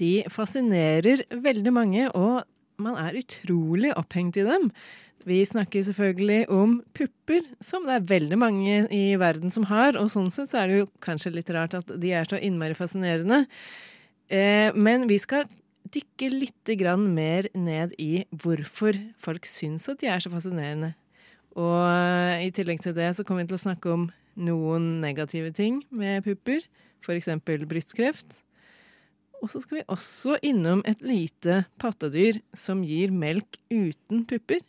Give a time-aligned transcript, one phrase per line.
[0.00, 2.42] De fascinerer veldig mange, og
[2.80, 4.70] man er utrolig opphengt i dem.
[5.28, 9.98] Vi snakker selvfølgelig om pupper, som det er veldig mange i verden som har.
[10.00, 12.76] Og sånn sett så er det jo kanskje litt rart at de er så innmari
[12.78, 13.42] fascinerende.
[14.32, 15.44] Eh, men vi skal
[15.90, 16.72] dykke litt
[17.04, 20.94] mer ned i hvorfor folk syns at de er så fascinerende.
[21.58, 25.52] Og eh, i tillegg til det så kommer vi til å snakke om noen negative
[25.52, 26.64] ting med pupper.
[27.04, 27.28] F.eks.
[27.44, 28.40] brystkreft.
[29.40, 34.60] Og så skal vi også innom et lite pattedyr som gir melk uten pupper.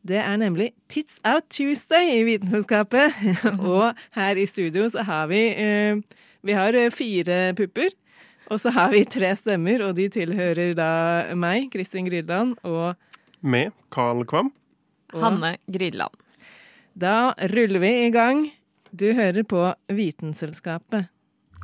[0.00, 3.12] Det er nemlig Tits Out Tuesday i Vitenskapet.
[3.60, 6.00] og her i studio så har vi eh,
[6.40, 7.90] Vi har eh, fire pupper.
[8.50, 10.88] Og så har vi tre stemmer, og de tilhører da
[11.38, 12.96] meg, Kristin Grydland, og
[13.46, 14.48] Med Carl Kvam.
[15.12, 16.16] Og- Hanne Grydland.
[16.98, 18.48] Da ruller vi i gang.
[18.90, 21.06] Du hører på Vitenselskapet.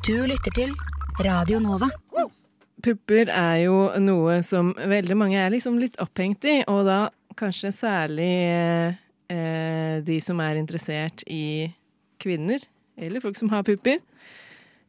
[0.07, 0.71] Du lytter til
[1.17, 1.87] Radio Nova.
[2.83, 7.71] Pupper er jo noe som veldig mange er liksom litt opphengt i, og da kanskje
[7.73, 8.29] særlig
[9.33, 11.71] eh, de som er interessert i
[12.21, 12.61] kvinner,
[12.97, 13.97] eller folk som har pupper.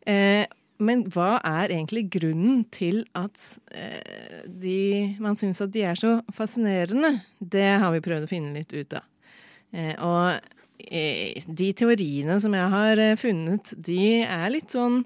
[0.05, 0.45] Eh,
[0.79, 3.41] men hva er egentlig grunnen til at
[3.73, 7.17] eh, de, man syns at de er så fascinerende?
[7.41, 9.09] Det har vi prøvd å finne litt ut av.
[9.73, 15.03] Eh, og eh, de teoriene som jeg har eh, funnet, de er litt sånn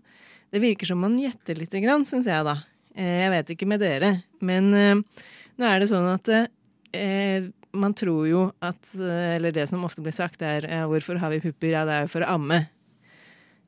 [0.52, 2.58] Det virker som man gjetter lite grann, syns jeg, da.
[2.92, 4.10] Eh, jeg vet ikke med dere,
[4.44, 5.22] men eh,
[5.56, 10.12] nå er det sånn at eh, man tror jo at Eller det som ofte blir
[10.12, 12.68] sagt, er 'hvorfor har vi pupper?' Ja, det er jo for å amme.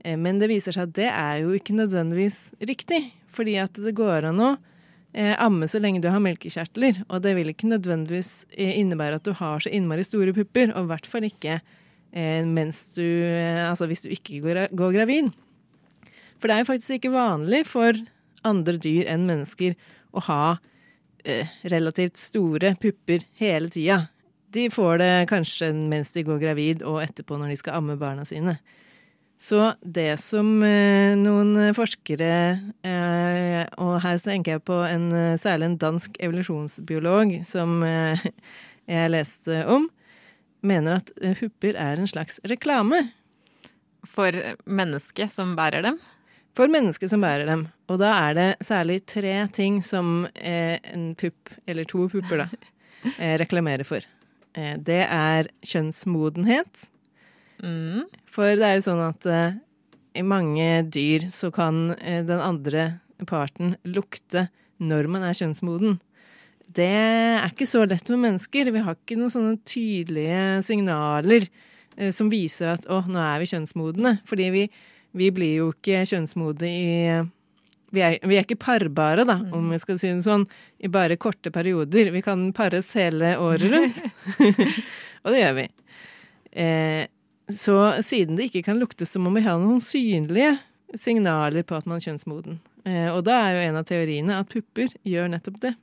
[0.04, 3.12] Men det viser seg at det er jo ikke nødvendigvis riktig.
[3.32, 4.58] Fordi at det går an å
[5.16, 7.06] amme så lenge du har melkekjertler.
[7.08, 10.76] Og det vil ikke nødvendigvis innebære at du har så innmari store pupper.
[10.76, 11.62] Og i hvert fall ikke
[12.44, 13.24] mens du
[13.64, 15.32] Altså hvis du ikke går, går gravid.
[16.38, 17.98] For det er jo faktisk ikke vanlig for
[18.44, 19.76] andre dyr enn mennesker
[20.14, 20.42] å ha
[21.24, 24.04] eh, relativt store pupper hele tida.
[24.54, 28.26] De får det kanskje mens de går gravid, og etterpå når de skal amme barna
[28.28, 28.58] sine.
[29.40, 32.30] Så det som eh, noen forskere,
[32.86, 38.22] eh, og her tenker jeg på en, eh, særlig en dansk evolusjonsbiolog som eh,
[38.94, 39.88] jeg leste om,
[40.64, 43.02] mener at eh, pupper er en slags reklame
[44.04, 44.36] For
[44.68, 45.98] mennesket som bærer dem.
[46.54, 47.66] For mennesket som bærer dem.
[47.90, 52.48] Og da er det særlig tre ting som eh, en pupp, eller to pupper, da,
[53.18, 54.06] eh, reklamerer for.
[54.54, 56.88] Eh, det er kjønnsmodenhet.
[57.64, 58.06] Mm.
[58.30, 59.28] For det er jo sånn at
[60.14, 62.86] i mange dyr så kan den andre
[63.26, 64.48] parten lukte
[64.82, 66.00] når man er kjønnsmoden.
[66.74, 68.72] Det er ikke så lett med mennesker.
[68.74, 71.46] Vi har ikke noen sånne tydelige signaler
[72.14, 74.16] som viser at å, nå er vi kjønnsmodne.
[74.26, 74.64] Fordi vi,
[75.14, 76.92] vi blir jo ikke kjønnsmodne i
[77.94, 80.48] vi er, vi er ikke parbare, da, om vi skal si det sånn,
[80.82, 82.10] i bare korte perioder.
[82.10, 84.00] Vi kan pares hele året rundt.
[85.22, 85.66] Og det gjør vi.
[86.64, 87.04] Eh,
[87.54, 90.56] så siden det ikke kan luktes, så må vi ha noen synlige
[90.98, 92.58] signaler på at man er kjønnsmoden.
[92.84, 95.74] Eh, og da er jo en av teoriene at pupper gjør nettopp det.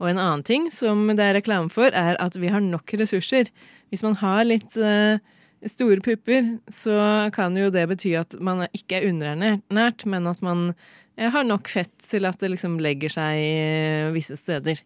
[0.00, 3.52] Og en annen ting som det er reklame for, er at vi har nok ressurser.
[3.92, 5.20] Hvis man har litt eh,
[5.68, 10.70] store pupper, så kan jo det bety at man ikke er underernært, men at man
[11.16, 14.80] eh, har nok fett til at det liksom legger seg eh, visse steder.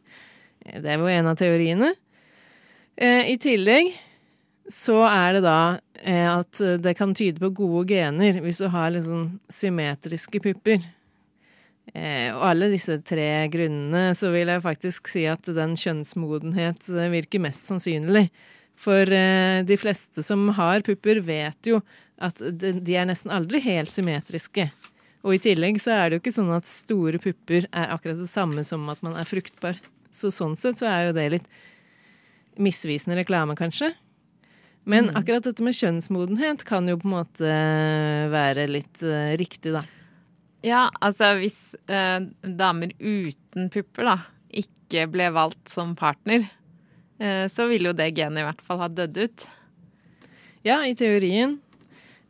[0.67, 1.95] Eh, Det er jo en av teoriene.
[2.95, 3.89] I tillegg
[4.71, 9.41] så er det da at det kan tyde på gode gener hvis du har sånn
[9.51, 10.79] symmetriske pupper.
[11.91, 17.67] Og alle disse tre grunnene så vil jeg faktisk si at den kjønnsmodenhet virker mest
[17.67, 18.29] sannsynlig.
[18.81, 21.81] For eh, de fleste som har pupper, vet jo
[22.23, 24.69] at de, er nesten aldri helt symmetriske.
[25.25, 28.31] Og i tillegg så er det jo ikke sånn at store pupper er akkurat det
[28.31, 29.79] samme som at man er fruktbar.
[30.15, 31.49] Så sånn sett så er jo det litt
[32.61, 33.95] misvisende reklame, kanskje.
[34.85, 37.53] Men akkurat dette med kjønnsmodenhet kan jo på en måte
[38.31, 39.81] være litt eh, riktig, da.
[40.65, 44.19] Ja, altså hvis eh, damer uten pupper da
[44.53, 46.64] ikke ble valgt som partner, eh,
[47.49, 49.47] så ville jo det genet i hvert fall ha dødd ut.
[50.65, 51.59] Ja, i teorien.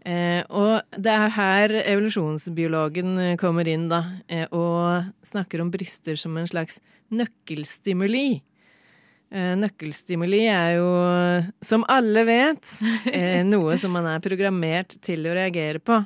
[0.05, 6.19] Eh, og det er her evolusjonsbiologen eh, kommer inn, da, eh, og snakker om bryster
[6.21, 6.77] som en slags
[7.15, 8.43] nøkkelstimuli.
[9.33, 10.91] Eh, nøkkelstimuli er jo,
[11.65, 12.75] som alle vet,
[13.09, 16.03] eh, noe som man er programmert til å reagere på.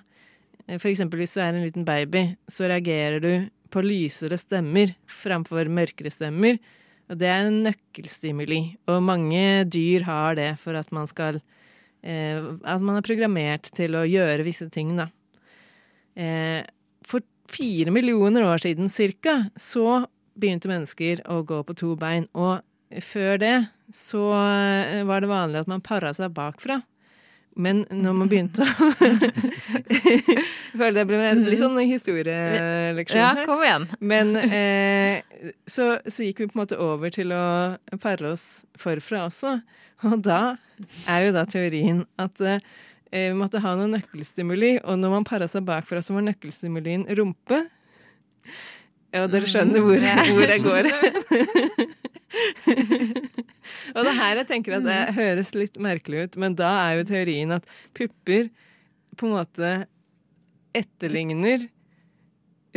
[0.69, 3.33] Eh, For eksempel hvis du er en liten baby, så reagerer du
[3.69, 6.63] på lysere stemmer framfor mørkere stemmer.
[7.09, 8.61] Det er en nøkkelstimuli.
[8.91, 11.41] Og mange dyr har det for at man skal
[12.03, 15.09] eh, At man er programmert til å gjøre visse ting, da.
[16.19, 16.61] Eh,
[17.07, 20.05] for fire millioner år siden cirka, så
[20.39, 22.29] begynte mennesker å gå på to bein.
[22.37, 22.61] Og
[23.05, 23.57] før det
[23.95, 26.83] så eh, var det vanlig at man para seg bakfra.
[27.59, 28.63] Men når man begynte
[30.79, 33.41] føler det ble litt sånn historieleksjon her.
[33.41, 33.87] Ja, kom igjen.
[33.99, 35.25] Men eh,
[35.67, 37.45] så, så gikk vi på en måte over til å
[37.99, 38.47] pare oss
[38.79, 39.57] forfra også.
[40.07, 40.43] Og da
[41.11, 42.63] er jo da teorien at eh,
[43.11, 47.65] vi måtte ha noe nøkkelstimuli, og når man para seg bakfra, så var nøkkelstimulien rumpe.
[49.11, 50.91] Ja, dere skjønner hvor, hvor jeg går.
[53.97, 57.09] og det her jeg tenker at det høres litt merkelig ut, men da er jo
[57.09, 58.51] teorien at pupper
[59.19, 59.73] på en måte
[60.77, 61.69] etterligner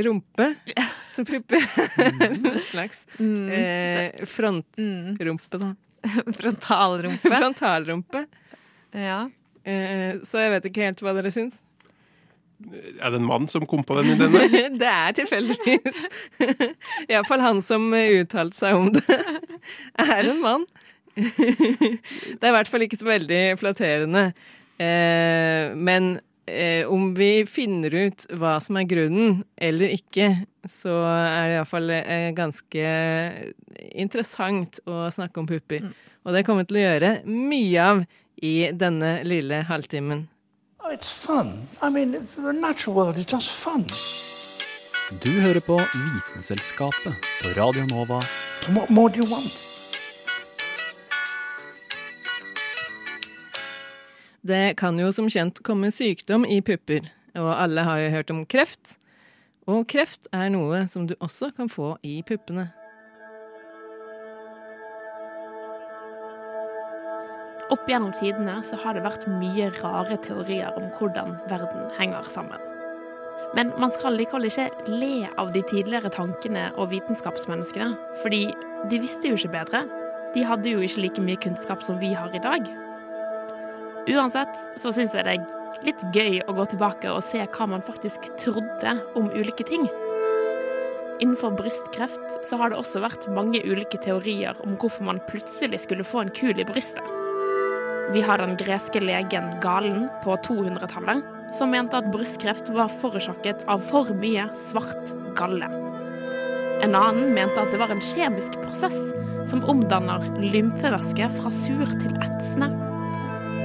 [0.02, 0.54] rumpe.
[1.12, 1.66] Så pupper
[2.06, 5.74] er en slags eh, frontrumpe, da.
[6.38, 7.28] Frontalrumpe.
[7.28, 8.24] Frontalrumpe.
[8.96, 9.26] Ja.
[9.68, 11.60] Eh, så jeg vet ikke helt hva dere syns.
[13.02, 14.78] Er det en mann som kom på den ideen?
[14.82, 16.06] det er tilfeldigvis.
[17.12, 19.20] Iallfall han som uttalte seg om det,
[20.06, 20.66] er en mann.
[21.16, 24.30] Det er i hvert fall ikke så veldig flatterende.
[24.82, 26.14] Eh, men
[26.46, 30.32] eh, om vi finner ut hva som er grunnen, eller ikke,
[30.70, 32.88] så er det iallfall eh, ganske
[33.92, 35.92] interessant å snakke om pupper.
[36.22, 38.04] Og det kommer vi til å gjøre mye av
[38.42, 40.26] i denne lille halvtimen.
[40.84, 41.68] Oh, it's fun.
[41.82, 43.86] I mean, the natural world is just fun.
[45.22, 48.22] Du hører på Vitenselskapet på Radio Nova.
[48.70, 49.68] What more do you want?
[54.42, 57.06] Det kan jo som kjent komme sykdom i pupper,
[57.38, 58.98] og alle har jo hørt om kreft.
[59.70, 62.72] Og kreft er noe som du også kan få i puppene.
[67.72, 72.60] Opp gjennom tidene så har det vært mye rare teorier om hvordan verden henger sammen.
[73.56, 78.44] Men man skal likevel ikke le av de tidligere tankene og vitenskapsmenneskene, fordi
[78.92, 79.86] de visste jo ikke bedre.
[80.36, 82.68] De hadde jo ikke like mye kunnskap som vi har i dag.
[84.12, 87.84] Uansett så syns jeg det er litt gøy å gå tilbake og se hva man
[87.88, 89.88] faktisk trodde om ulike ting.
[91.22, 96.08] Innenfor brystkreft så har det også vært mange ulike teorier om hvorfor man plutselig skulle
[96.08, 97.21] få en kul i brystet.
[98.12, 101.24] Vi har den greske legen Galen på 200-tallet,
[101.56, 105.70] som mente at brystkreft var forårsaket av for mye svart galle.
[106.84, 109.00] En annen mente at det var en kjemisk prosess
[109.48, 112.72] som omdanner lymfevæske fra sur til etsende.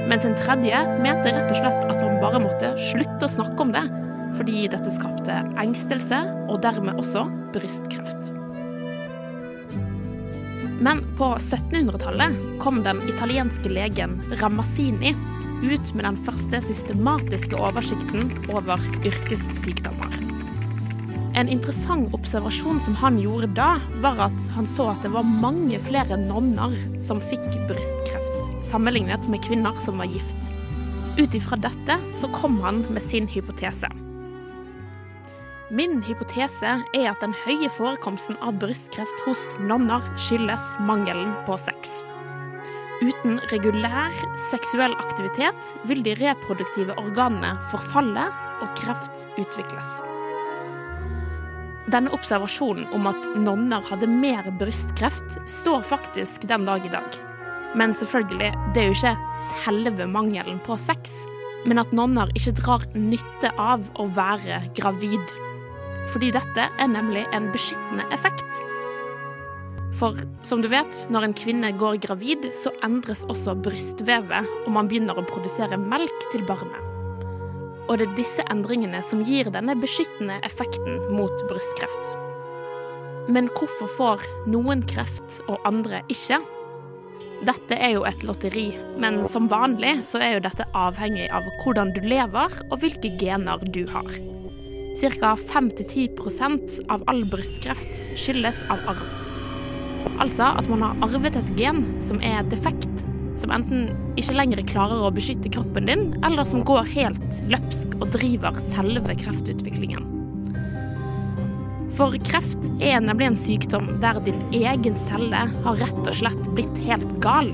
[0.07, 3.75] Mens en tredje mente rett og slett at man bare måtte slutte å snakke om
[3.75, 3.83] det,
[4.39, 8.36] fordi dette skapte engstelse og dermed også brystkreft.
[10.79, 15.15] Men på 1700-tallet kom den italienske legen Ramazzini
[15.63, 20.13] ut med den første systematiske oversikten over yrkessykdommer.
[21.37, 25.77] En interessant observasjon som han gjorde da, var at han så at det var mange
[25.85, 30.51] flere nonner som fikk brystkreft, sammenlignet med kvinner som var gift.
[31.17, 33.89] Ut ifra dette så kom han med sin hypotese.
[35.69, 41.97] Min hypotese er at den høye forekomsten av brystkreft hos nonner skyldes mangelen på sex.
[43.03, 44.13] Uten regulær
[44.47, 48.29] seksuell aktivitet vil de reproduktive organene forfalle
[48.63, 49.97] og kreft utvikles.
[51.91, 57.17] Denne observasjonen om at nonner hadde mer brystkreft, står faktisk den dag i dag.
[57.75, 61.11] Men selvfølgelig, det er jo ikke selve mangelen på sex,
[61.67, 65.35] men at nonner ikke drar nytte av å være gravid.
[66.13, 68.63] Fordi dette er nemlig en beskyttende effekt.
[69.97, 74.89] For som du vet, når en kvinne går gravid, så endres også brystvevet, og man
[74.89, 76.83] begynner å produsere melk til barnet.
[77.87, 82.13] Og det er disse endringene som gir denne beskyttende effekten mot brystkreft.
[83.31, 86.39] Men hvorfor får noen kreft og andre ikke?
[87.47, 88.69] Dette er jo et lotteri,
[89.01, 93.61] men som vanlig så er jo dette avhengig av hvordan du lever og hvilke gener
[93.73, 94.36] du har.
[94.97, 95.35] Ca.
[95.35, 99.03] 5-10 av all brystkreft skyldes av arv.
[100.17, 103.03] Altså at man har arvet et gen som er defekt,
[103.37, 108.09] som enten ikke lenger klarer å beskytte kroppen din, eller som går helt løpsk og
[108.17, 110.09] driver selve kreftutviklingen.
[111.97, 116.85] For kreft er nemlig en sykdom der din egen celle har rett og slett blitt
[116.89, 117.53] helt gal.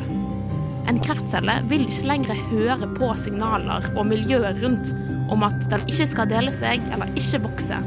[0.88, 4.96] En kreftcelle vil ikke lenger høre på signaler og miljøet rundt
[5.32, 7.80] om at den ikke skal dele seg eller ikke vokse,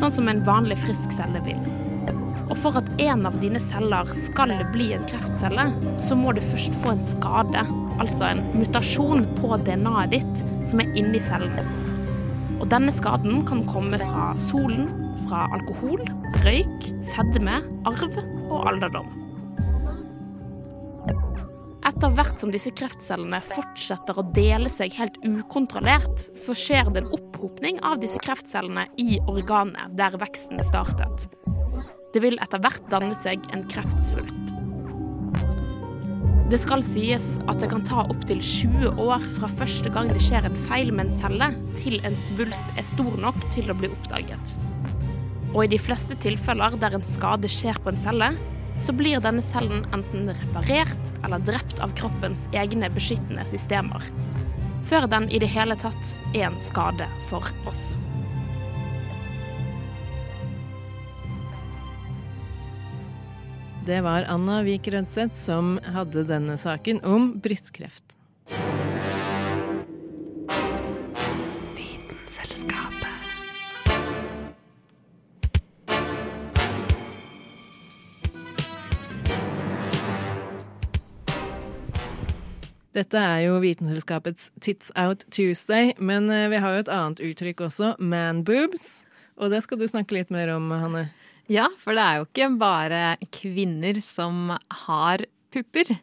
[0.00, 1.60] sånn som en vanlig frisk celle vil.
[2.50, 5.68] Og for at en av dine celler skal bli en kreftcelle,
[6.02, 7.62] så må du først få en skade,
[8.02, 11.70] altså en mutasjon på DNA-et ditt som er inni cellen.
[12.60, 14.90] Og denne skaden kan komme fra solen,
[15.28, 16.02] fra alkohol,
[16.42, 17.54] røyk, fedme,
[17.88, 18.18] arv
[18.50, 19.08] og alderdom.
[21.90, 27.14] Etter hvert som disse kreftcellene fortsetter å dele seg helt ukontrollert, så skjer det en
[27.16, 31.24] opphopning av disse kreftcellene i organet der veksten startet.
[32.14, 34.54] Det vil etter hvert danne seg en kreftsvulst.
[36.50, 40.46] Det skal sies at det kan ta opptil 20 år fra første gang det skjer
[40.46, 44.54] en feil med en celle, til en svulst er stor nok til å bli oppdaget.
[45.50, 48.32] Og i de fleste tilfeller der en skade skjer på en celle,
[48.80, 54.04] så blir denne cellen enten reparert eller drept av kroppens egne beskyttende systemer.
[54.88, 57.96] Før den i det hele tatt er en skade for oss.
[63.86, 68.19] Det var Anna Vik Rødseth som hadde denne saken om brystkreft.
[83.00, 87.62] Dette er jo Vitenselskapets Tits Out Tuesday, men eh, vi har jo et annet uttrykk
[87.70, 89.06] også, man boobs.
[89.40, 91.06] Og det skal du snakke litt mer om, Hanne.
[91.48, 93.00] Ja, for det er jo ikke bare
[93.32, 94.52] kvinner som
[94.84, 95.94] har pupper.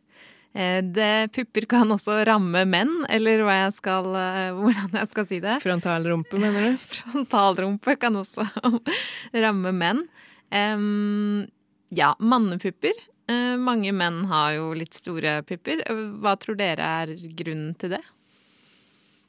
[0.57, 5.39] Eh, Det, pupper kan også ramme menn, eller jeg skal, eh, hvordan jeg skal si
[5.43, 5.59] det.
[5.61, 6.87] Frontalrumpe, mener du?
[6.95, 8.47] Frontalrumpe kan også
[9.45, 10.01] ramme menn.
[10.49, 11.45] Um,
[11.93, 12.97] ja, mannepupper.
[13.27, 15.83] Eh, mange menn har jo litt store pupper.
[16.21, 18.03] Hva tror dere er grunnen til det?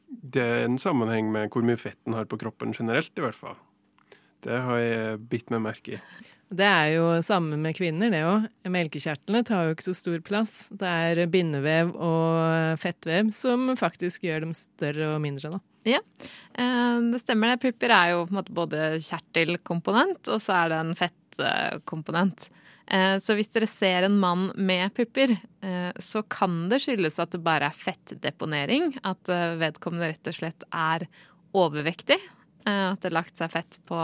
[0.08, 3.36] Det er en sammenheng med hvor mye fett den har på kroppen generelt, i hvert
[3.36, 3.58] fall.
[4.46, 6.02] Det har jeg bitt meg merke i.
[6.48, 8.46] Det er jo samme med kvinner, det òg.
[8.72, 10.54] Melkekjertlene tar jo ikke så stor plass.
[10.72, 15.60] Det er bindevev og fettvev som faktisk gjør dem større og mindre, da.
[15.88, 16.00] Ja,
[16.54, 17.60] eh, det stemmer det.
[17.66, 22.48] Pupper er jo på en måte både kjertelkomponent, og så er det en fettkomponent.
[22.90, 27.34] Eh, Så hvis dere ser en mann med pupper, eh, så kan det skyldes at
[27.34, 28.94] det bare er fettdeponering.
[29.04, 31.08] At eh, vedkommende rett og slett er
[31.56, 32.18] overvektig.
[32.68, 33.96] At det har lagt seg fett på,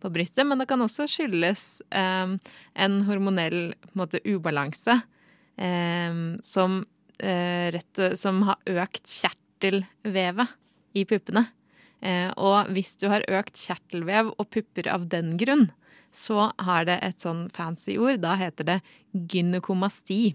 [0.00, 0.46] på brystet.
[0.48, 4.94] Men det kan også skyldes en hormonell en måte, ubalanse
[6.48, 6.78] som,
[7.20, 10.54] rett, som har økt kjertelvevet
[10.96, 11.44] i puppene.
[12.40, 15.68] Og hvis du har økt kjertelvev og pupper av den grunn,
[16.16, 18.22] så har det et sånn fancy ord.
[18.24, 18.78] Da heter det
[19.12, 20.34] gynekomasti.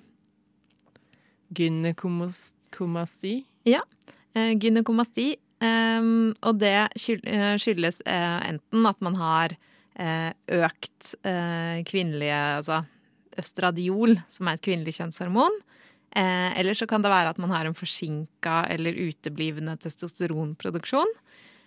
[1.57, 3.33] Gynekomasti.
[3.67, 3.81] Ja,
[4.35, 5.35] eh, gynekomasti.
[5.61, 6.01] eh,
[6.41, 9.57] og det eh, skyldes eh, enten at man har
[9.95, 12.83] eh, økt eh, kvinnelige Altså
[13.39, 15.53] østradiol, som er et kvinnelig kjønnshormon.
[16.11, 21.07] Eh, eller så kan det være at man har en forsinka eller uteblivende testosteronproduksjon.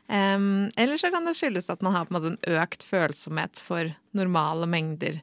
[0.08, 0.40] Eh,
[0.76, 5.22] eller så kan det skyldes at man har en en økt følsomhet for normale mengder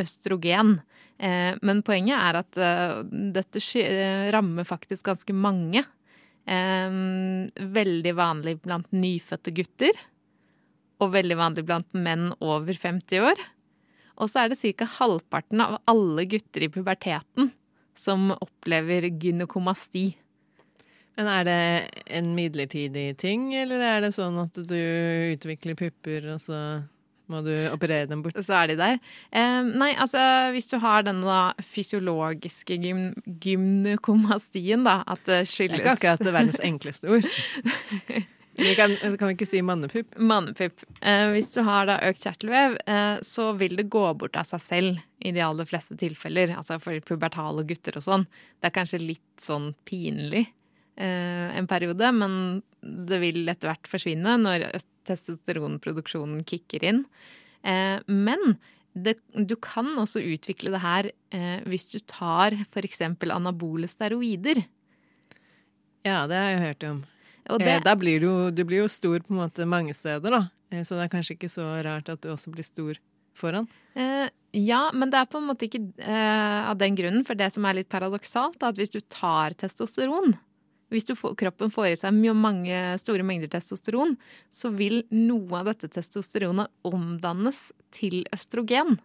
[0.00, 0.80] østrogen.
[1.22, 5.84] Uh, men poenget er at uh, dette eh, rammer faktisk ganske mange.
[6.42, 10.00] Um, veldig vanlig blant nyfødte gutter.
[11.02, 13.44] Og veldig vanlig blant menn over 50 år.
[14.18, 14.88] Og så er det ca.
[14.98, 17.52] halvparten av alle gutter i puberteten
[17.94, 20.12] som opplever gynekomasti.
[21.18, 21.60] Men er det
[22.18, 24.80] en midlertidig ting, eller er det sånn at du
[25.34, 26.58] utvikler pupper, og så
[27.32, 28.38] må du operere dem bort?
[28.44, 29.00] Så er de der.
[29.30, 30.20] Eh, nei, altså
[30.54, 33.08] hvis du har denne da fysiologiske gym
[33.44, 37.28] gymnekomastien, da, at det Det skyldes er ikke akkurat det verdens enkleste ord.
[38.52, 40.10] Vi kan, kan vi ikke si mannepupp?
[40.20, 40.82] Mannepupp.
[41.00, 44.60] Eh, hvis du har da økt kjertelvev, eh, så vil det gå bort av seg
[44.60, 46.52] selv i de aller fleste tilfeller.
[46.60, 48.26] Altså for pubertale gutter og sånn.
[48.60, 50.50] Det er kanskje litt sånn pinlig
[51.06, 52.34] en periode, men
[52.82, 54.68] det vil etter hvert forsvinne når
[55.08, 57.04] testosteronproduksjonen kicker inn.
[57.62, 58.56] Eh, men
[58.92, 63.00] det, du kan også utvikle det her eh, hvis du tar f.eks.
[63.30, 64.62] anabole steroider.
[66.04, 67.00] Ja, det har jeg hørt om.
[67.50, 70.30] Og det, Eh, da blir du, du blir jo stor på en måte mange steder,
[70.30, 70.42] da.
[70.70, 73.00] Eh, Så det er kanskje ikke så rart at du også blir stor
[73.34, 73.68] foran.
[73.96, 77.24] Eh, Ja, men det er på en måte ikke eh, av den grunnen.
[77.24, 80.34] For det som er litt paradoksalt, er at hvis du tar testosteron
[80.92, 84.18] Hvis du får, kroppen får i seg mange store mengder testosteron,
[84.52, 88.98] så vil noe av dette testosteronet omdannes til østrogen.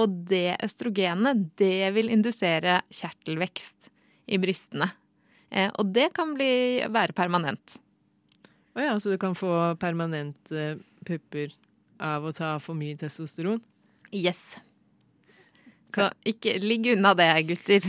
[0.00, 3.92] Og det østrogenet, det vil indusere kjertelvekst
[4.26, 4.90] i brystene.
[5.54, 7.78] Eh, og det kan bli, være permanent.
[8.74, 11.54] Å ja, så du kan få permanente pupper
[12.02, 13.62] av å ta for mye testosteron?
[14.10, 14.56] Yes.
[15.90, 17.84] Så ikke ligg unna det, gutter.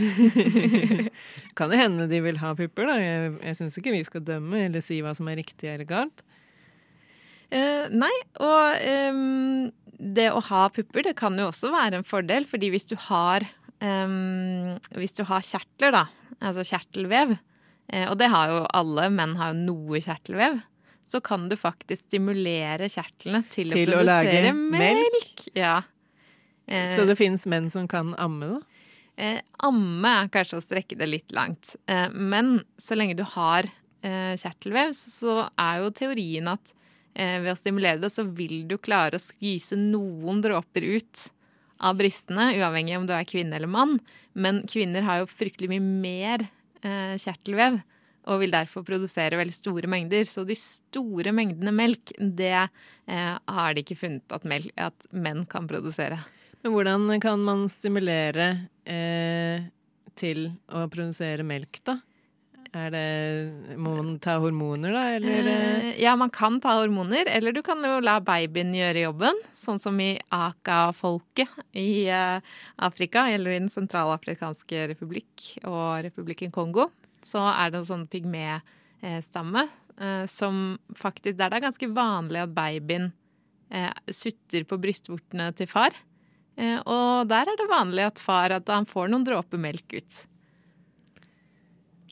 [1.58, 2.96] kan det hende de vil ha pupper, da.
[3.00, 6.22] Jeg, jeg syns ikke vi skal dømme eller si hva som er riktig eller galt.
[7.54, 8.12] Eh, nei,
[8.42, 12.88] og um, det å ha pupper, det kan jo også være en fordel, fordi hvis
[12.90, 13.46] du har
[13.80, 16.04] um, Hvis du har kjertler, da,
[16.40, 17.36] altså kjertelvev,
[17.92, 20.58] eh, og det har jo alle, menn har jo noe kjertelvev,
[21.06, 25.04] så kan du faktisk stimulere kjertlene til, Til å å produsere melk?
[25.14, 25.44] melk.
[25.54, 25.76] Ja.
[26.66, 28.60] Eh, Så det finnes menn som kan amme, da?
[29.16, 31.74] Eh, amme er kanskje å strekke det litt langt.
[31.88, 33.68] Eh, men så lenge du har
[34.02, 36.74] eh, kjertelvev, så, så er jo teorien at
[37.14, 41.26] eh, ved å stimulere det, så vil du klare å skvise noen dråper ut
[41.80, 43.98] av brystene, uavhengig om du er kvinne eller mann.
[44.36, 46.46] Men kvinner har jo fryktelig mye mer
[46.82, 47.82] eh, kjertelvev.
[48.26, 50.24] Og vil derfor produsere veldig store mengder.
[50.26, 55.44] Så de store mengdene melk, det eh, har de ikke funnet at, melk, at menn
[55.46, 56.18] kan produsere.
[56.66, 58.46] Men hvordan kan man stimulere
[58.90, 59.68] eh,
[60.18, 62.00] til å produsere melk, da?
[62.74, 63.02] Er det,
[63.78, 65.46] må man ta hormoner, da, eller?
[65.46, 65.60] eh?
[65.92, 69.38] Eh, Ja, man kan ta hormoner, eller du kan jo la babyen gjøre jobben.
[69.54, 72.42] Sånn som i Aka-folket i eh,
[72.82, 76.88] Afrika, eller i Den sentralafrikanske republikk og republikken Kongo.
[77.22, 79.68] Så er det en sånn pygmé-stamme
[80.02, 83.12] eh, som faktisk Der det er ganske vanlig at babyen
[84.10, 85.94] sutter på brystvortene til far.
[86.56, 90.18] Eh, og der er det vanlig at far at han får noen dråper melk ut.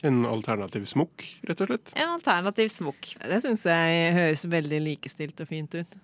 [0.05, 1.93] En alternativ smokk, rett og slett.
[1.97, 3.15] En alternativ smokk.
[3.25, 6.01] Det syns jeg høres veldig likestilt og fint ut.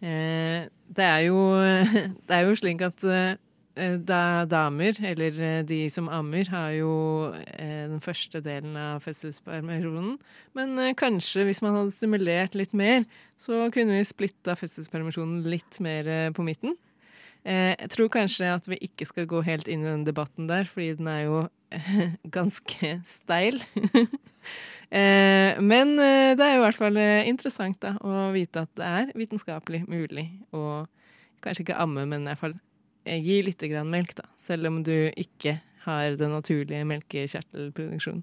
[0.00, 1.42] Eh, det, er jo,
[2.28, 3.36] det er jo slik at eh,
[3.76, 6.94] da damer, eller de som ammer, har jo
[7.52, 10.14] den første delen av fødselspermisjonen.
[10.56, 13.04] Men kanskje hvis man hadde stimulert litt mer,
[13.36, 16.78] så kunne vi splitta fødselspermisjonen litt mer på midten.
[17.46, 20.66] Eh, jeg tror kanskje at vi ikke skal gå helt inn i den debatten der,
[20.66, 21.42] fordi den er jo
[22.38, 23.62] ganske steil.
[24.86, 28.86] Eh, men eh, det er jo i hvert fall interessant da, å vite at det
[28.86, 30.84] er vitenskapelig mulig å
[31.42, 32.54] kanskje ikke amme, men i hvert fall
[33.02, 34.30] gi litt grann melk, da.
[34.38, 35.56] Selv om du ikke
[35.88, 38.22] har den naturlige melkekjertelproduksjonen.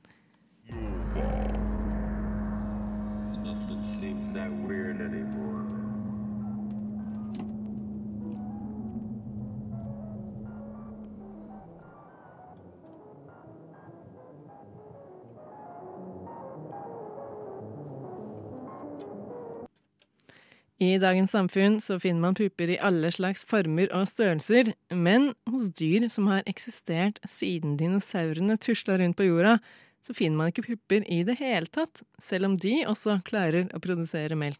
[20.84, 25.70] I dagens samfunn så finner man pupper i alle slags former og størrelser, men hos
[25.78, 29.60] dyr som har eksistert siden dinosaurene tusla rundt på jorda,
[30.04, 33.80] så finner man ikke pupper i det hele tatt, selv om de også klarer å
[33.84, 34.60] produsere melk.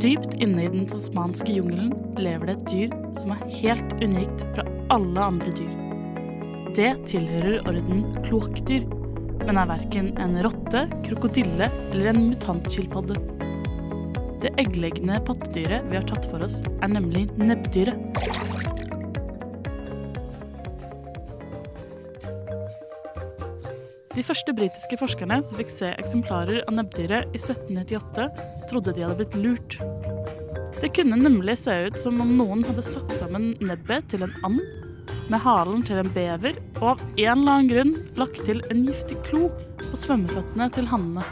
[0.00, 4.68] Dypt inne i den tasmanske jungelen lever det et dyr som er helt unikt fra
[4.94, 5.74] alle andre dyr.
[6.78, 8.86] Det tilhører orden kloakkdyr,
[9.46, 13.16] men er verken en rotte, krokodille eller en mutantskilpadde.
[14.40, 18.20] Det eggleggende pattedyret vi har tatt for oss, er nemlig nebbdyret.
[24.10, 28.26] De første britiske forskerne som fikk se eksemplarer av nebbdyret i 1798,
[28.68, 29.78] trodde de hadde blitt lurt.
[30.80, 34.79] Det kunne nemlig se ut som om noen hadde satt sammen nebbet til en and
[35.30, 39.20] med halen til en bever, og av en eller annen grunn lagt til en giftig
[39.28, 39.46] klo
[39.84, 41.24] på svømmeføttene til hannene.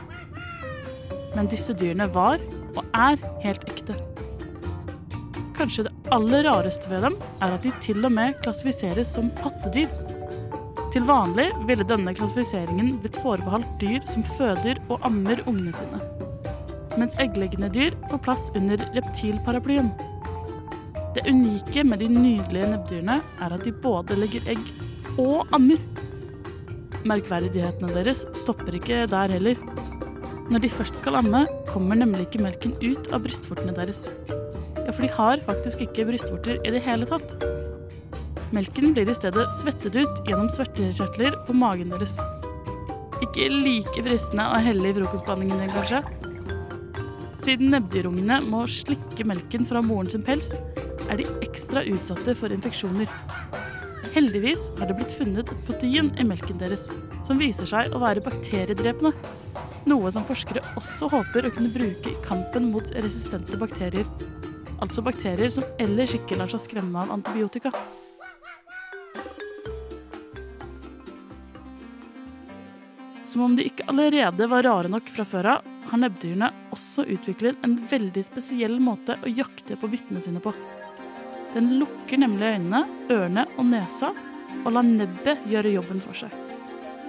[1.35, 2.43] Men disse dyrene var,
[2.77, 3.97] og er, helt ekte.
[5.59, 9.91] Kanskje det aller rareste ved dem er at de til og med klassifiseres som pattedyr.
[10.95, 15.99] Til vanlig ville denne klassifiseringen blitt forbeholdt dyr som føder og ammer ungene sine.
[16.99, 19.91] Mens eggleggende dyr får plass under reptilparaplyen.
[21.19, 24.61] Det unike med de nydelige nebbdyrene er at de både legger egg
[25.19, 25.81] og ammer.
[27.11, 29.59] Merkverdighetene deres stopper ikke der heller.
[30.47, 34.05] Når de først skal amme, kommer nemlig ikke melken ut av brystvortene deres.
[34.85, 37.35] Ja, for de har faktisk ikke brystvorter i det hele tatt.
[38.55, 42.15] Melken blir i stedet svettet ut gjennom svertekjertler på magen deres.
[43.27, 46.05] Ikke like fristende å helle i frokostblandingen din, kanskje?
[47.43, 50.61] Siden nebbdyrungene må slikke melken fra moren sin pels,
[51.09, 53.11] er de ekstra utsatte for infeksjoner.
[54.15, 56.89] Heldigvis har det blitt funnet et protein i melken deres
[57.27, 59.13] som viser seg å være bakteriedrepende.
[59.89, 64.09] Noe som forskere også håper å kunne bruke i kampen mot resistente bakterier.
[64.83, 67.73] Altså bakterier som ellers ikke lar seg skremme av antibiotika.
[73.29, 77.61] Som om de ikke allerede var rare nok fra før av, har nebbdyrene også utviklet
[77.65, 80.53] en veldig spesiell måte å jakte på byttene sine på.
[81.55, 84.13] Den lukker nemlig øynene, ørene og nesa
[84.65, 86.35] og lar nebbet gjøre jobben for seg.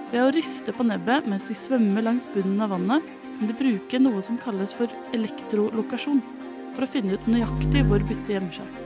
[0.10, 3.06] Ved å riste på nebbet mens de svømmer langs bunnen av vannet,
[3.40, 6.24] kan de bruke noe som kalles for elektrolokasjon,
[6.76, 8.80] for å finne ut nøyaktig hvor byttet gjemmer seg.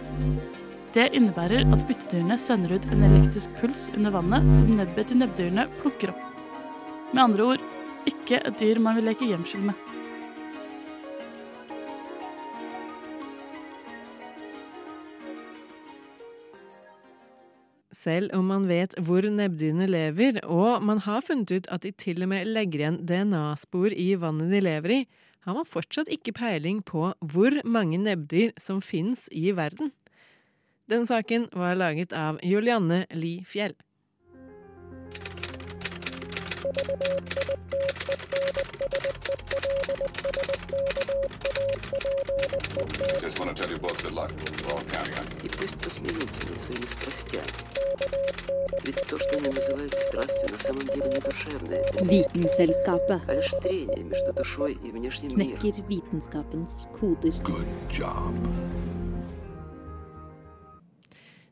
[0.93, 5.65] Det innebærer at byttedyrene sender ut en elektrisk puls under vannet som nebbet til nebbdyrene
[5.79, 6.27] plukker opp.
[7.13, 7.63] Med andre ord
[8.09, 9.92] ikke et dyr man vil leke gjemsel med.
[18.03, 22.23] Selv om man vet hvor nebbdyrene lever, og man har funnet ut at de til
[22.25, 25.01] og med legger igjen DNA-spor i vannet de lever i,
[25.43, 29.91] har man fortsatt ikke peiling på hvor mange nebbdyr som finnes i verden.
[30.91, 33.75] Den saken var laget av Julianne Li Fjell.
[43.20, 44.32] Just want to tell you both good luck.
[44.64, 45.46] We're all counting on you.
[45.46, 47.52] И пусть посмеются над своими страстями.
[48.84, 51.84] Ведь то, что они называют страстью, на самом деле не душевное.
[52.00, 55.58] Vitenselskapet а лишь трение между душой и внешним миром.
[55.58, 57.32] knekker vitenskapens koder.
[57.42, 58.34] Good job.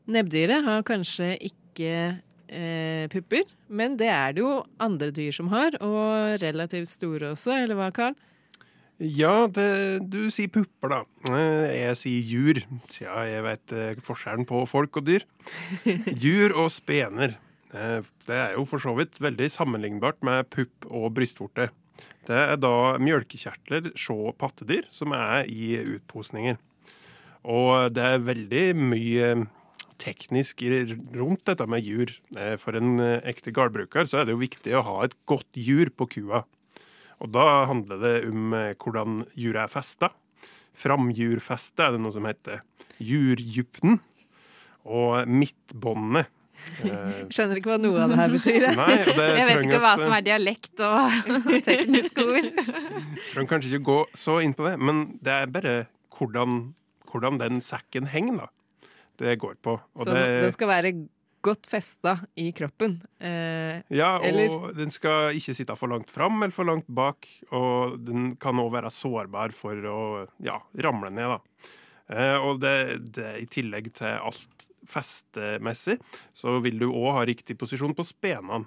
[0.07, 2.21] Nebbdyret har kanskje ikke
[2.52, 7.56] eh, pupper, men det er det jo andre dyr som har, og relativt store også,
[7.64, 8.14] eller hva, Karl?
[9.02, 9.64] Ja, det,
[10.12, 10.98] du sier pupper, da.
[11.32, 12.60] Eh, Jeg sier jur,
[12.92, 15.24] siden jeg vet eh, forskjellen på folk og dyr.
[16.22, 17.34] Jur og spener.
[17.74, 21.70] eh, Det er jo for så vidt veldig sammenlignbart med pupp og brystvorte.
[22.28, 26.60] Det er da mjølkekjertler så pattedyr som er i utposninger.
[27.42, 29.32] Og det er veldig mye
[30.02, 30.62] teknisk
[31.14, 32.10] rundt dette med jur.
[32.36, 35.48] Eh, For en eh, ekte gårdbruker så er det jo viktig å ha et godt
[35.58, 36.42] jur på kua.
[37.22, 40.10] Og da handler det om eh, hvordan juret er festa.
[40.82, 42.62] Framjurfeste er det noe som heter.
[42.98, 44.00] Jurdypten.
[44.82, 46.30] Og midtbåndet.
[47.34, 48.66] Skjønner ikke hva noe av det her betyr.
[48.78, 51.32] Nei, det Jeg vet ikke hva som er dialekt og
[51.68, 52.50] tekniske ord.
[52.62, 55.76] Trenger kanskje ikke gå så inn på det, men det er bare
[56.18, 56.60] hvordan,
[57.10, 58.50] hvordan den sekken henger, da.
[59.18, 59.76] Det går på.
[59.76, 60.92] Og Så det, den skal være
[61.42, 63.00] godt festa i kroppen.
[63.20, 67.26] Eh, ja, og eller- den skal ikke sitte for langt fram eller for langt bak.
[67.50, 71.40] Og den kan òg være sårbar for å ja, ramle ned, da.
[72.12, 75.98] Eh, og det, det i tillegg til alt festemessig,
[76.34, 78.66] så vil du òg ha riktig posisjon på spenene.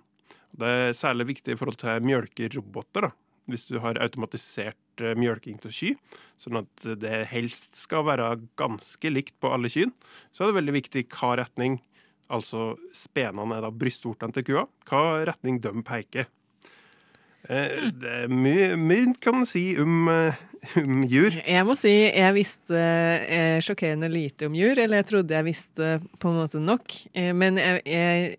[0.56, 3.12] Det er særlig viktig i forhold til mjølkeroboter, da.
[3.52, 5.92] Hvis du har automatisert eh, mjølking til ky,
[6.42, 9.92] sånn at det helst skal være ganske likt på alle kyn,
[10.34, 11.78] så er det veldig viktig hva retning,
[12.34, 16.26] altså spenene er da brystvortene til kua, hva retning de peker.
[17.46, 20.34] Eh, Det er mye, mye kan si om, eh,
[20.82, 21.38] om jur.
[21.46, 25.92] Jeg må si jeg visste eh, sjokkerende lite om jur, eller jeg trodde jeg visste
[26.18, 26.98] på en måte nok.
[27.14, 28.36] Eh, men jeg, jeg,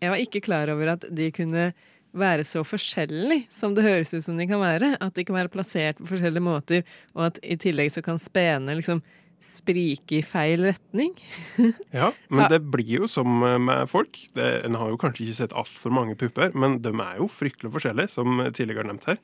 [0.00, 1.68] jeg var ikke klar over at de kunne
[2.16, 4.94] være så forskjellig som det høres ut som de kan være.
[5.04, 6.84] At de kan være plassert på forskjellige måter,
[7.16, 9.02] og at i tillegg så kan spene liksom
[9.44, 11.12] sprike i feil retning.
[11.94, 14.18] Ja, men det blir jo som eh, med folk.
[14.34, 17.72] Det, en har jo kanskje ikke sett altfor mange pupper, men de er jo fryktelig
[17.76, 19.20] forskjellige, som tidligere nevnt her.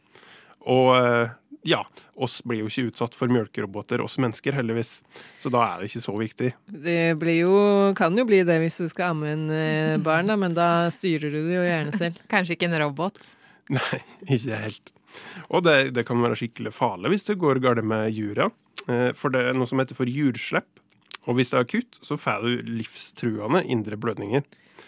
[0.71, 1.81] Og eh, ja,
[2.21, 4.99] oss blir jo ikke utsatt for mjølkeroboter, oss mennesker, heldigvis.
[5.41, 6.51] Så da er det ikke så viktig.
[6.69, 7.55] Det blir jo,
[7.99, 11.33] kan jo bli det hvis du skal amme en eh, barn, da, men da styrer
[11.33, 12.21] du det jo gjerne selv.
[12.33, 13.33] Kanskje ikke en robot.
[13.73, 14.03] Nei,
[14.37, 14.93] ikke helt.
[15.49, 18.51] Og det, det kan være skikkelig farlig hvis det går galt med jura.
[18.89, 20.69] Eh, For det er noe som heter for jurslepp.
[21.25, 24.43] Og hvis det er akutt, så får du livstruende indre blødninger.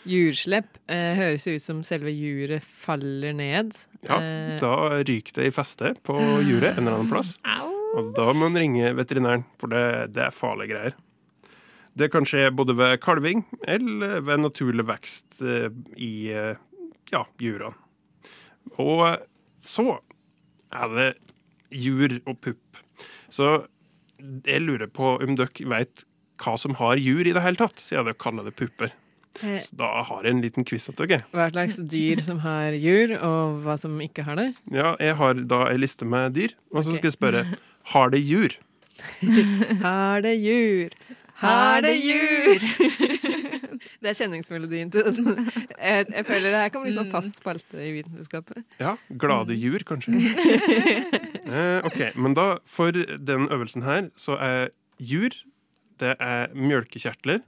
[0.07, 3.73] Jurslepp eh, høres jo ut som selve juret faller ned.
[4.07, 6.15] Ja, Eh, da ryker det i festet på
[6.47, 7.37] juret en eller annen plass.
[7.97, 10.97] Og da må man ringe veterinæren, for det, det er farlige greier.
[11.97, 16.59] Det kan skje både ved kalving eller ved naturlig vekst eh, i eh,
[17.13, 17.73] ja, jurene.
[18.83, 19.07] Og
[19.65, 19.87] så
[20.77, 21.09] er det
[21.73, 22.83] jur og pupp.
[23.33, 23.65] Så
[24.21, 26.05] jeg lurer på om dere vet
[26.43, 28.93] hva som har jur i det hele tatt, siden dere kaller det pupper.
[29.42, 29.59] Eh.
[29.64, 31.20] Så da har jeg en liten quiz Okay?
[31.35, 34.49] hva slags dyr som har jur, og hva som ikke har det.
[34.72, 36.99] Ja, jeg har da ei liste med dyr, og så okay.
[36.99, 37.44] skal jeg spørre
[37.92, 38.57] Har det jur?
[39.83, 40.90] Har det jur,
[41.37, 42.64] har det jur.
[44.01, 45.49] Det er kjenningsmelodien til den.
[45.81, 48.61] Jeg, jeg føler det her kan bli sånn fast spalte i vitenskapet.
[48.79, 50.14] Ja, glade jur, kanskje.
[51.57, 55.35] eh, ok, men da, for den øvelsen her, så er jur
[56.01, 57.40] Det er mjølkekjertler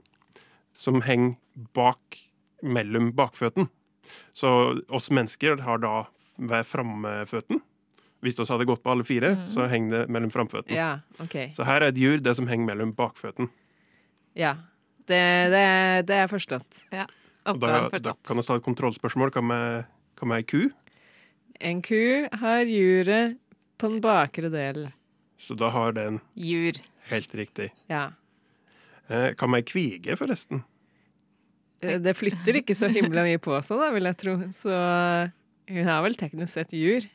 [0.73, 1.35] som henger
[1.75, 2.19] bak
[2.61, 3.69] mellom bakføtten.
[4.33, 4.49] Så
[4.89, 5.93] oss mennesker har da
[6.39, 7.61] hver framføtten.
[8.23, 10.75] Hvis vi hadde gått på alle fire, så henger det mellom framføttene.
[10.75, 10.89] Ja,
[11.23, 11.53] okay.
[11.55, 13.47] Så her er et jur, det som henger mellom bakføttene.
[14.35, 14.57] Ja.
[15.09, 15.63] Det, det,
[16.09, 16.83] det er forstått.
[16.93, 17.07] Ja.
[17.49, 19.31] Og da, da kan vi ta et kontrollspørsmål.
[19.33, 19.87] Hva med,
[20.19, 20.61] hva med ei ku?
[21.59, 23.39] En ku har juret
[23.79, 24.91] på den bakre delen.
[25.39, 26.77] Så da har den Jur.
[27.09, 27.69] Helt riktig.
[27.87, 28.09] Ja.
[29.07, 30.65] Eh, med ei kvige, forresten?
[31.81, 34.35] Eh, Det flytter ikke så himla mye på seg, da, vil jeg tro.
[34.55, 34.73] Så
[35.69, 37.07] hun har vel teknisk sett jur.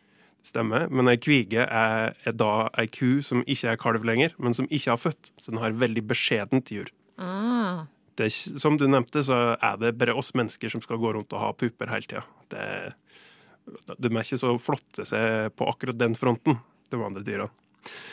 [0.45, 0.91] Stemmer.
[0.93, 4.69] Men ei kvige er, er da ei ku som ikke er kalv lenger, men som
[4.69, 5.33] ikke har født.
[5.41, 6.91] Så den har veldig beskjedent jur.
[7.17, 7.87] Ah.
[8.19, 11.33] Det, er som du nevnte, så er det bare oss mennesker som skal gå rundt
[11.35, 12.25] og ha pupper hele tida.
[12.53, 16.61] De er ikke så flotte seg på akkurat den fronten,
[16.93, 17.49] de andre dyra.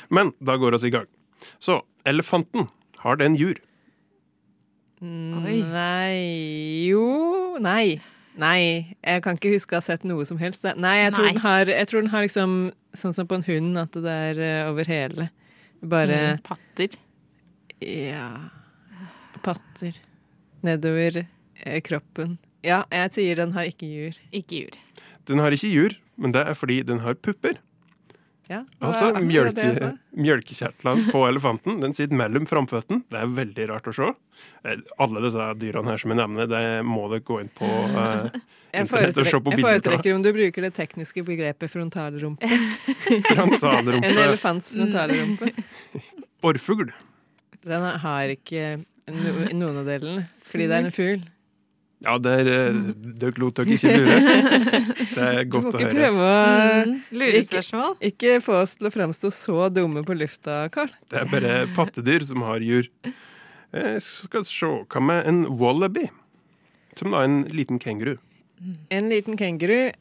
[0.09, 1.09] Men da går vi i gang.
[1.59, 2.69] Så elefanten,
[3.03, 3.59] har den jur?
[5.01, 7.99] Mm, Nei Jo, nei.
[8.37, 8.95] Nei.
[9.03, 10.63] Jeg kan ikke huske å ha sett noe som helst.
[10.77, 11.33] Nei, jeg tror, Nei.
[11.35, 12.53] Den, har, jeg tror den har liksom
[12.93, 15.29] Sånn som på en hund, at det er eh, over hele.
[15.81, 16.97] Bare Mm, patter.
[17.81, 18.27] Ja
[19.41, 19.95] Patter.
[20.61, 22.35] Nedover eh, kroppen.
[22.67, 24.17] Ja, jeg sier den har ikke jur.
[24.35, 24.75] Ikke jur.
[25.25, 27.57] Den har ikke jur, men det er fordi den har pupper.
[28.51, 29.89] Ja, Altså, jeg mjølke, sa?
[30.19, 33.05] mjølkekjertlene på elefanten den sitter mellom framføttene.
[33.11, 34.09] Det er veldig rart å se.
[34.67, 38.27] Eh, Alle disse dyrene her som jeg nevner, det må dere gå inn på uh,
[38.75, 39.69] internett og se på bilder av.
[39.69, 42.49] foretrekker om du bruker det tekniske begrepet frontalrumpe.
[43.31, 44.07] Frontalrumpe.
[44.11, 45.51] en elefants frontalrumpe.
[46.43, 46.91] Orrfugl.
[47.63, 48.79] Den har ikke
[49.11, 51.23] no, noen av delene, fordi det er en fugl.
[52.01, 52.77] Ja, der, eh,
[53.21, 54.15] dere lot dere ikke lure.
[55.11, 55.77] Det er godt å høre.
[55.77, 56.39] Du må ikke prøve å
[56.81, 57.91] Mm, lurespørsmål.
[58.01, 60.89] Ikke, ikke få oss til å framstå så dumme på lufta, Karl.
[61.11, 62.87] Det er bare pattedyr som har jur.
[63.71, 66.07] Jeg skal se, hva med en wallaby?
[66.97, 68.17] Som da er en liten kenguru.
[68.93, 69.91] En liten kenguru.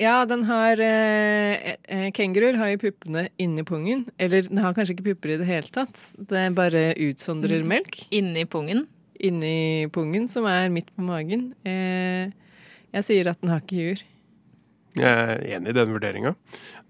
[0.00, 4.06] Ja, den har eh, eh, Kenguruer har jo puppene inni pungen.
[4.18, 6.06] Eller den har kanskje ikke pupper i det hele tatt.
[6.18, 7.68] Det bare utsondrer Mm.
[7.74, 8.00] melk.
[8.10, 8.86] Inni pungen?
[9.18, 11.50] Inni pungen, som er midt på magen.
[11.66, 12.30] Eh,
[12.94, 14.04] jeg sier at den har ikke jur.
[14.98, 16.32] Jeg er enig i den vurderinga.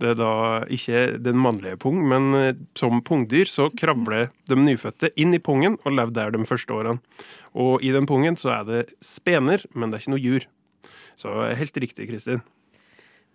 [0.01, 0.33] Det er da
[0.73, 5.77] ikke den mannlige pung, men eh, som pungdyr så kravler de nyfødte inn i pungen
[5.83, 7.03] og lever der de første årene.
[7.59, 10.49] Og i den pungen så er det spener, men det er ikke noe jur.
[11.19, 12.45] Så helt riktig, Kristin.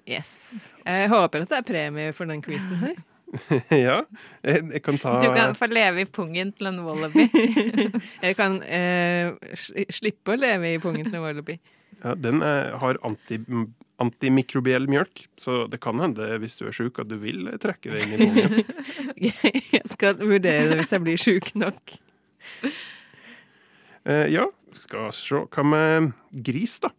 [0.08, 0.72] Yes.
[0.86, 2.96] Jeg håper at det er premie for den quizen her.
[3.74, 4.00] ja,
[4.46, 7.24] jeg, jeg kan ta Du kan få leve i pungen til en wallaby.
[8.28, 9.32] Jeg kan eh,
[9.90, 11.56] slippe å leve i pungen til en wallaby.
[12.04, 13.40] Ja, den er, har anti,
[14.04, 18.04] antimikrobiell mjølk, så det kan hende hvis du er sjuk at du vil trekke deg
[18.06, 18.74] inn i pungen.
[19.80, 21.94] Jeg skal vurdere det hvis jeg blir sjuk nok.
[24.04, 24.46] Eh, ja,
[24.84, 25.42] skal se.
[25.54, 26.12] Hva med
[26.46, 26.92] gris, da?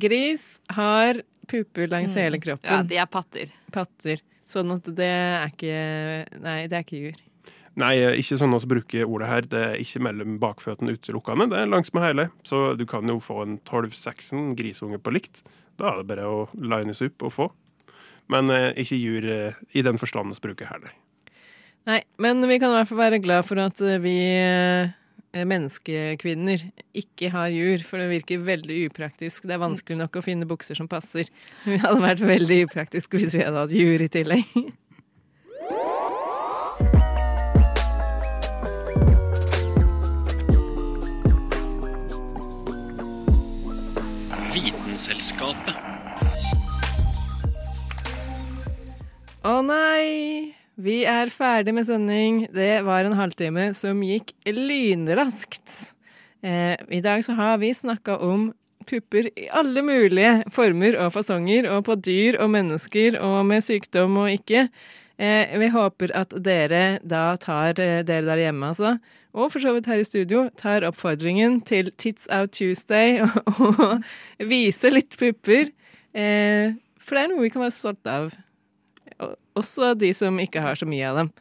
[0.00, 2.22] Gris har puper langs Mm.
[2.24, 2.70] hele kroppen.
[2.72, 3.52] Ja, de er patter.
[3.74, 4.22] Patter.
[4.46, 5.78] Sånn at det er ikke
[6.42, 7.22] Nei, det er ikke jur.
[7.76, 9.48] Nei, ikke sånn vi bruker ordet her.
[9.52, 11.50] Det er ikke mellom bakføttene utelukkende.
[11.52, 12.28] Det er langs med hele.
[12.48, 15.42] Så du kan jo få en 12-16 grisunge på likt.
[15.76, 17.48] Da er det bare å lines opp og få.
[18.32, 20.94] Men eh, ikke jur eh, i den forstand vi bruker her, nei.
[21.86, 24.94] Nei, men vi kan i hvert fall være glad for at eh, vi eh,
[25.44, 26.64] menneskekvinner
[26.96, 29.44] ikke har jur, for det virker veldig upraktisk.
[29.44, 31.28] Det er vanskelig nok å finne bukser som passer.
[31.68, 34.46] Vi hadde vært veldig upraktisk hvis vi hadde hatt jur i tillegg.
[44.56, 45.76] Vitenselskapet.
[49.46, 50.65] Å nei!
[50.76, 52.42] Vi er ferdig med sending.
[52.52, 55.94] Det var en halvtime som gikk lynraskt.
[56.44, 58.50] Eh, I dag så har vi snakka om
[58.84, 64.20] pupper i alle mulige former og fasonger, og på dyr og mennesker, og med sykdom
[64.20, 64.68] og ikke.
[65.16, 68.98] Eh, vi håper at dere da tar, eh, dere der hjemme altså,
[69.32, 74.04] og for så vidt her i studio, tar oppfordringen til Tits Out Tuesday og, og
[74.44, 75.72] viser litt pupper.
[76.12, 78.36] Eh, for det er noe vi kan være stolte av
[79.56, 81.32] også de som ikke har så mye av dem.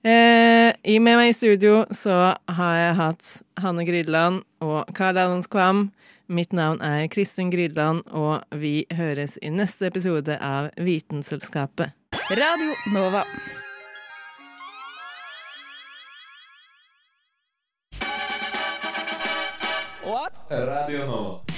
[0.00, 5.90] Eh, med meg i studio så har jeg hatt Hanne Grydland og Karl Adams Kvam.
[6.30, 11.90] Mitt navn er Kristin Grydland, og vi høres i neste episode av Vitenselskapet.
[12.30, 13.24] Radio Nova.
[20.06, 20.38] What?
[20.50, 21.49] Radio Nova.